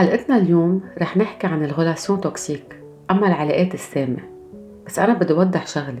[0.00, 4.18] بحلقتنا اليوم رح نحكي عن ال relations toxiques أما العلاقات السامة.
[4.86, 6.00] بس أنا بدي أوضح شغلة.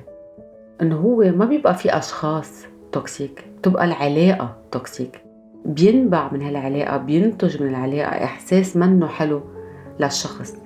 [0.82, 5.20] إنه هو ما بيبقى في أشخاص toxiques بتبقى العلاقة toxique
[5.64, 9.40] بينبع من هالعلاقة بينتج من العلاقة إحساس منه حلو
[10.00, 10.56] للشخص.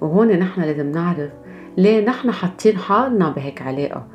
[0.00, 1.30] وهون نحن لازم نعرف
[1.76, 4.06] ليه نحن حاطين حالنا بهيك علاقة؟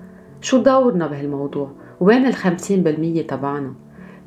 [0.41, 3.73] شو دورنا بهالموضوع؟ وين الخمسين بالمية تبعنا؟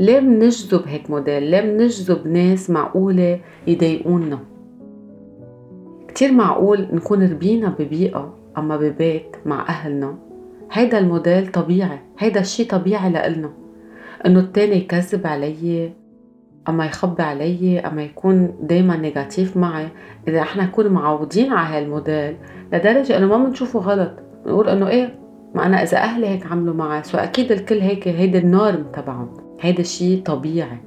[0.01, 4.39] ليه منجذب هيك موديل ليه منجذب ناس معقولة يضايقونا.
[6.09, 10.19] كتير معقول نكون ربينا ببيئة أما ببيت مع أهلنا.
[10.73, 13.51] هيدا الموديل طبيعي هيدا الشي طبيعي لإلنا.
[14.27, 15.93] إنه التاني يكذب علي
[16.69, 19.89] أما يخبي علي أما يكون دايما négatif معي.
[20.29, 22.37] إذا إحنا نكون معودين على هالموديل
[22.73, 24.13] لدرجة إنه ما بنشوفه غلط.
[24.47, 25.19] بنقول إنه إيه
[25.55, 29.42] ما أنا إذا أهلي هيك عملوا معي so أكيد الكل هيك هيدا ال norme تبعهم.
[29.63, 30.79] هيدا الشيء طبيعي.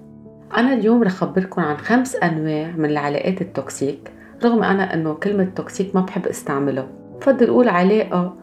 [0.58, 4.12] أنا اليوم رح أخبركم عن خمس أنواع من العلاقات ال toxiques
[4.44, 6.88] رغم أنا إنه كلمة toxique ما بحب استعملها
[7.20, 8.36] بفضل أقول علاقة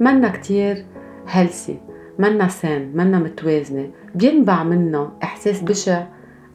[0.00, 0.84] منا كتير
[1.28, 1.78] healthy
[2.18, 6.06] منا saine منا متوازنة بينبع منها إحساس بشع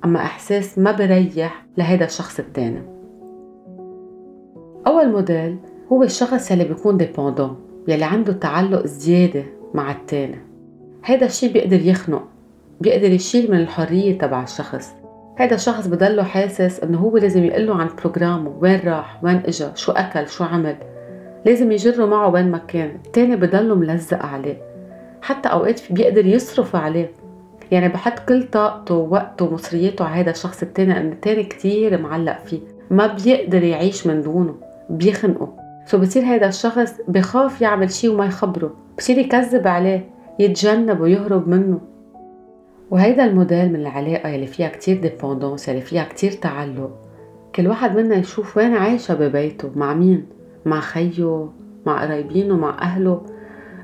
[0.05, 2.81] أما إحساس ما بريح لهيدا الشخص التاني.
[4.87, 5.57] أول موديل
[5.91, 7.55] هو الشخص يلي بيكون dépendant
[7.87, 10.37] يلي عنده تعلق زيادة مع التاني.
[11.05, 12.34] هيدا الشي بيقدر يخنق
[12.81, 14.93] بيقدر يشيل من الحرية تبع الشخص.
[15.37, 19.91] هيدا الشخص بضله حاسس إنه هو لازم يقله عن بروجرامه وين راح وين إجا شو
[19.91, 20.75] أكل شو عمل.
[21.45, 22.91] لازم يجره معه وين ما كان.
[23.05, 24.57] التاني بضله ملزق عليه.
[25.21, 27.11] حتى أوقات بيقدر يصرف عليه.
[27.71, 32.59] يعني بحط كل طاقته ووقته ومصرياته على هذا الشخص التاني لأن التاني كتير معلق فيه.
[32.91, 34.55] ما بيقدر يعيش من دونه
[34.89, 35.53] بيخنقه.
[35.85, 38.73] so بصير هذا الشخص بخاف يعمل شيء وما يخبره.
[38.97, 40.09] بصير يكذب عليه
[40.39, 41.94] يتجنب ويهرب منه.
[42.91, 46.91] وهيدا الموديل من العلاقة يلي فيها كتير dépendance يلي فيها كتير تعلق.
[47.55, 50.25] كل واحد منا يشوف وين عايشة ببيته مع مين؟
[50.65, 51.49] مع خيه
[51.85, 53.21] مع قرايبينه مع أهله.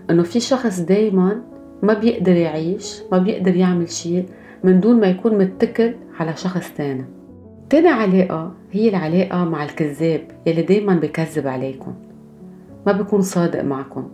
[0.10, 1.42] إنه في شخص دايما
[1.84, 4.26] ما بيقدر يعيش ما بيقدر يعمل شيء
[4.64, 7.06] من دون ما يكون متكل على شخص تاني.
[7.70, 11.94] تاني علاقة هي العلاقة مع الكذاب يلي دايما بكذب عليكم.
[12.86, 14.10] ما بيكون صادق معكم.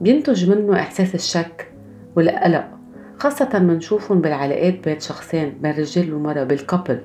[0.00, 1.72] بينتج منه إحساس الشك
[2.16, 2.77] والقلق.
[3.18, 7.00] خاصة منشوفهم بالعلاقات بين شخصين بين رجال ومرأة بالكابل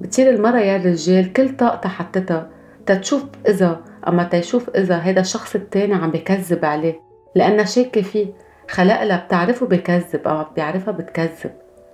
[0.00, 2.50] بتصير المرأة يا الرجال كل طاقتها حطتها
[2.86, 7.00] تتشوف إذا أما تيشوف إذا هذا الشخص التاني عم بكذب عليه
[7.34, 8.26] لأنها شاكة فيه.
[8.70, 11.50] خلق لها بتعرفه بكذب أو بيعرفها بتكذب.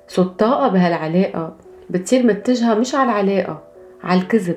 [0.09, 1.57] سو الطاقة بهالعلاقة
[1.91, 3.63] بتصير متجهة مش على العلاقة
[4.05, 4.57] على الكذب.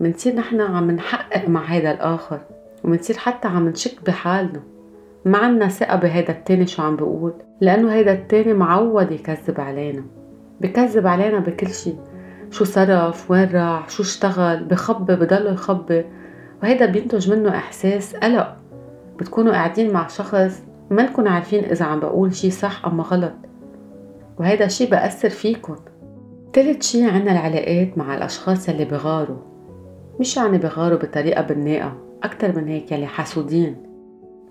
[0.00, 2.40] منصير نحن عم نحقق مع هذا الآخر
[2.84, 4.62] ومنصير حتى عم نشك بحالنا.
[5.26, 10.04] ما عنا ثقة بهيدا التاني شو عم بقول؟ لأنه هيدا التاني معود يكذب علينا.
[10.60, 11.94] بكذب علينا بكل شي.
[12.50, 16.04] شو صرف؟ وين راح؟ شو اشتغل؟ بخبي بضله يخبي.
[16.62, 18.56] وهيدا بينتج منه إحساس قلق.
[19.18, 23.34] بتكونوا قاعدين مع شخص ما نكون عارفين إذا عم بقول شي صح أما غلط.
[24.38, 25.76] وهيدا الشي بأثر فيكن
[26.52, 29.38] تالت شي عنا العلاقات مع الأشخاص يلي بغاروا.
[30.20, 33.85] مش يعني بغاروا بطريقة بناءة أكتر من هيك يلي حسودين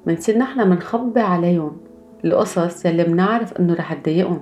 [0.08, 1.78] منصير نحن منخبي عليهم.
[2.26, 4.42] القصص يلي منعرف إنه رح تضايقهم.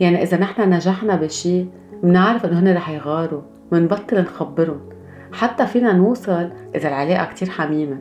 [0.00, 1.66] يعني إذا نحن نجحنا بشي
[2.02, 3.40] منعرف إنه هن رح يغاروا.
[3.72, 4.80] منبطل نخبرهم.
[5.32, 7.98] حتى فينا نوصل إذا العلاقة كتير حميمة.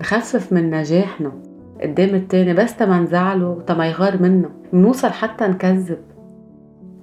[0.00, 1.32] نخفف من نجاحنا.
[1.82, 4.50] قدام التاني بس تما نزعله وتما يغار منه.
[4.72, 5.98] منوصل حتى نكذب.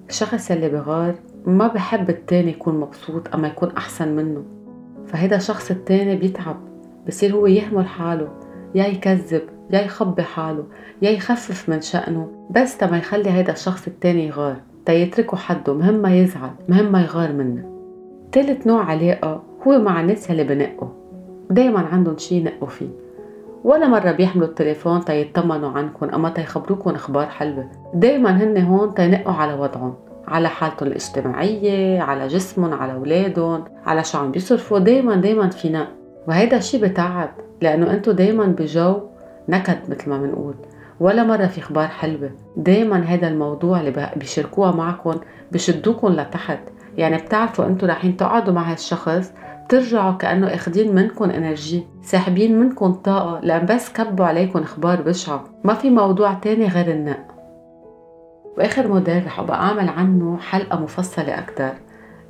[0.08, 1.14] الشخص يلي بغار
[1.46, 4.44] ما بحب التاني يكون مبسوط أما يكون أحسن منه.
[5.06, 6.56] فهيدا الشخص التاني بيتعب.
[7.08, 8.28] بصير هو يهمل حاله.
[8.74, 10.64] يا يكذب يا يخبي حاله
[11.02, 12.46] يا يخفف من شأنه.
[12.50, 14.56] بس تما يخلي هيدا الشخص التاني يغار.
[14.86, 17.64] تا يتركه حده مهم ما يزعل مهم ما يغار منه.
[18.32, 20.88] تالت نوع علاقة هو مع الناس اللي بنقوا.
[21.50, 22.88] دايما عندهم شي ينقوا فيه.
[23.64, 27.70] ولا مرة بيحملوا التليفون تيطمنوا عنكم أما تيخبروكم أخبار حلوة.
[27.94, 29.94] دايما هن هون تينقوا على وضعهم
[30.28, 34.78] على حالتهم الاجتماعية على جسمهم على أولادهم على شو عم بيصرفوا.
[34.78, 35.88] دايما دايما في نق
[36.28, 37.30] وهيدا الشي بتعب
[37.60, 39.00] لأنه أنتو دايما بجو
[39.48, 40.54] نكد مثل ما بنقول
[41.00, 42.30] ولا مرة في أخبار حلوة.
[42.56, 45.20] دايما هذا الموضوع اللي بيشاركوها معكم
[45.52, 46.58] بشدوكم لتحت.
[46.96, 49.32] يعني بتعرفوا أنتو رايحين تقعدوا مع هالشخص
[49.64, 55.44] بترجعوا كأنه أخدين منكم إنرجي ساحبين منكم طاقة لأن بس كبوا عليكم إخبار بشعة.
[55.64, 57.26] ما في موضوع تاني غير النق
[58.58, 61.72] وآخر موديل رح أبقى أعمل عنه حلقة مفصلة أكتر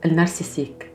[0.04, 0.90] النارسيسيك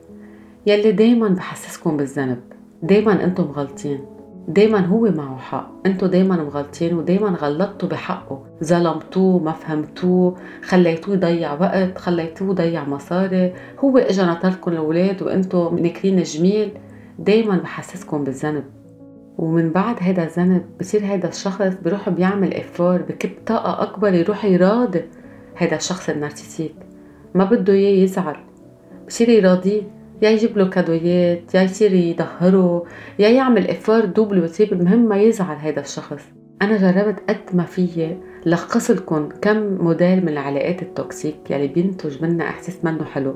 [0.66, 2.55] يلي دايما بحسسكم بالذنب.
[2.82, 4.00] دايما أنتم غلطين.
[4.48, 5.72] دايما هو معه حق.
[5.86, 8.42] انتو دايما مغلطين ودايما غلطتوا بحقه.
[8.64, 13.52] ظلمتوه ما فهمتوه خليتوه يضيع وقت خليتوه يضيع مصاري.
[13.78, 16.70] هو اجى نطركم الأولاد وانتو ناكلين جميل
[17.18, 18.64] دايما بحسسكم بالذنب.
[19.38, 25.02] ومن بعد هذا الذنب بصير هذا الشخص بيروح بيعمل افار بكب طاقة أكبر يروح يراضي
[25.54, 26.74] هذا الشخص النارسيسيك
[27.34, 28.36] ما بده إياه يزعل.
[29.08, 29.82] بصير يراضيه.
[30.22, 32.84] يا يجيب له كادويات يا يصير يظهره
[33.18, 36.22] يا يعمل effort double و triple المهم ما يزعل هذا الشخص.
[36.62, 38.16] أنا جربت قد ما فيي
[38.46, 43.34] لخص لكم كم موديل من العلاقات ال toxiques يلي بينتج منها إحساس منه حلو.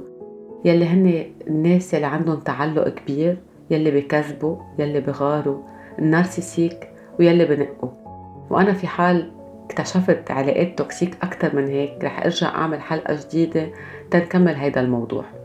[0.64, 3.36] يلي هن الناس يلي عندهم تعلق كبير
[3.70, 5.62] يلي بكذبوا يلي بغاروا
[5.98, 6.88] ال narcissiques
[7.18, 7.90] ويلي بنقوا.
[8.50, 9.30] وأنا في حال
[9.64, 13.68] اكتشفت علاقات toxiques أكثر من هيك رح أرجع أعمل حلقة جديدة
[14.10, 15.39] تنكمل هيدا الموضوع.